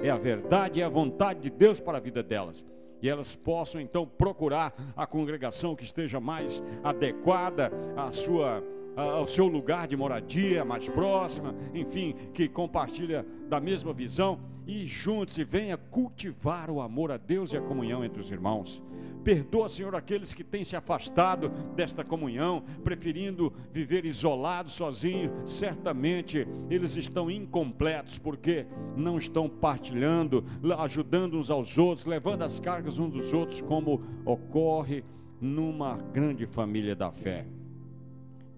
é 0.00 0.10
a 0.10 0.16
verdade 0.16 0.78
e 0.78 0.82
a 0.84 0.88
vontade 0.88 1.40
de 1.40 1.50
Deus 1.50 1.80
para 1.80 1.98
a 1.98 2.00
vida 2.00 2.22
delas. 2.22 2.64
E 3.02 3.08
elas 3.08 3.34
possam 3.34 3.80
então 3.80 4.06
procurar 4.06 4.76
a 4.96 5.08
congregação 5.08 5.74
que 5.74 5.82
esteja 5.82 6.20
mais 6.20 6.62
adequada 6.84 7.72
à 7.96 8.12
sua 8.12 8.62
ao 8.94 9.26
seu 9.26 9.46
lugar 9.46 9.88
de 9.88 9.96
moradia 9.96 10.66
mais 10.66 10.86
próxima, 10.86 11.54
enfim, 11.72 12.14
que 12.34 12.46
compartilha 12.46 13.24
da 13.48 13.58
mesma 13.58 13.92
visão. 13.92 14.38
E 14.66 14.84
juntos 14.84 15.38
e 15.38 15.44
venha 15.44 15.76
cultivar 15.76 16.70
o 16.70 16.80
amor 16.80 17.10
a 17.10 17.16
Deus 17.16 17.52
e 17.52 17.56
a 17.56 17.60
comunhão 17.60 18.04
entre 18.04 18.20
os 18.20 18.30
irmãos. 18.30 18.80
Perdoa, 19.24 19.68
Senhor, 19.68 19.94
aqueles 19.94 20.34
que 20.34 20.42
têm 20.42 20.64
se 20.64 20.74
afastado 20.74 21.48
desta 21.76 22.04
comunhão, 22.04 22.62
preferindo 22.82 23.52
viver 23.72 24.04
isolados, 24.04 24.72
sozinhos. 24.72 25.30
Certamente 25.50 26.46
eles 26.68 26.96
estão 26.96 27.30
incompletos 27.30 28.18
porque 28.18 28.66
não 28.96 29.16
estão 29.16 29.48
partilhando, 29.48 30.44
ajudando 30.78 31.38
uns 31.38 31.50
aos 31.50 31.78
outros, 31.78 32.04
levando 32.04 32.42
as 32.42 32.58
cargas 32.58 32.98
uns 32.98 33.12
dos 33.12 33.32
outros, 33.32 33.60
como 33.60 34.02
ocorre 34.24 35.04
numa 35.40 35.96
grande 35.96 36.44
família 36.46 36.96
da 36.96 37.12
fé. 37.12 37.46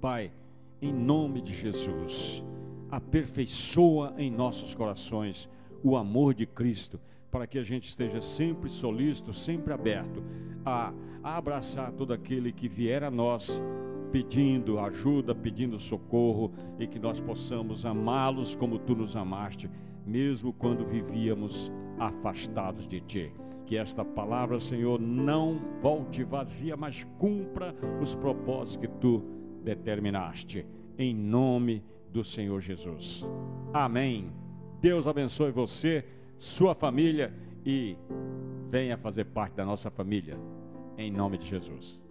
Pai, 0.01 0.33
em 0.81 0.93
nome 0.93 1.41
de 1.43 1.55
Jesus, 1.55 2.43
aperfeiçoa 2.91 4.15
em 4.17 4.31
nossos 4.31 4.75
corações 4.75 5.49
o 5.83 5.97
amor 5.97 6.33
de 6.33 6.47
Cristo, 6.47 6.99
para 7.31 7.47
que 7.47 7.59
a 7.59 7.63
gente 7.63 7.89
esteja 7.89 8.23
sempre 8.23 8.71
solícito, 8.71 9.35
sempre 9.35 9.73
aberto 9.73 10.23
a 10.65 10.93
abraçar 11.23 11.93
todo 11.93 12.13
aquele 12.13 12.53
que 12.53 12.69
vier 12.69 13.03
a 13.03 13.11
nós 13.11 13.61
pedindo 14.13 14.79
ajuda, 14.79 15.35
pedindo 15.35 15.79
socorro 15.79 16.53
e 16.79 16.87
que 16.87 17.01
nós 17.01 17.21
possamos 17.21 17.85
amá-los 17.85 18.55
como 18.55 18.79
tu 18.79 18.95
nos 18.95 19.17
amaste, 19.17 19.69
mesmo 20.07 20.53
quando 20.53 20.87
vivíamos 20.87 21.73
afastados 21.99 22.87
de 22.87 23.01
ti. 23.01 23.33
Que 23.67 23.77
esta 23.77 24.05
palavra, 24.05 24.61
Senhor, 24.61 25.01
não 25.01 25.59
volte 25.83 26.23
vazia, 26.23 26.77
mas 26.77 27.05
cumpra 27.19 27.75
os 28.01 28.15
propósitos 28.15 28.77
que 28.77 28.89
tu 29.01 29.23
determinaste, 29.65 30.65
em 30.97 31.13
nome 31.13 31.83
do 32.13 32.23
Senhor 32.23 32.61
Jesus. 32.61 33.27
Amém. 33.73 34.31
Deus 34.81 35.09
abençoe 35.09 35.51
você, 35.51 36.05
sua 36.39 36.75
família 36.75 37.35
e 37.67 37.97
venha 38.75 38.99
fazer 38.99 39.27
parte 39.27 39.55
da 39.55 39.65
nossa 39.65 39.89
família, 39.89 40.37
em 40.99 41.09
nome 41.09 41.39
de 41.39 41.47
Jesus. 41.47 42.04